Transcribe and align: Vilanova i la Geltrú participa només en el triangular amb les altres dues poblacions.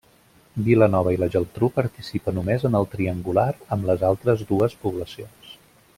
Vilanova 0.67 1.13
i 1.15 1.19
la 1.23 1.27
Geltrú 1.35 1.69
participa 1.75 2.35
només 2.39 2.67
en 2.71 2.79
el 2.81 2.89
triangular 2.95 3.49
amb 3.77 3.89
les 3.91 4.07
altres 4.13 4.45
dues 4.53 4.79
poblacions. 4.87 5.57